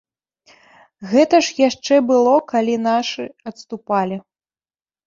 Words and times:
Гэта 1.11 1.35
ж 1.47 1.53
яшчэ 1.69 1.95
было, 2.09 2.35
калі 2.55 2.75
нашы 2.89 3.23
адступалі. 3.53 4.23